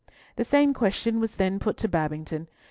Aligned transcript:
The 0.35 0.43
same 0.43 0.73
question 0.73 1.19
was 1.19 1.35
then 1.35 1.59
put 1.59 1.77
to 1.77 1.87
Babington. 1.87 2.47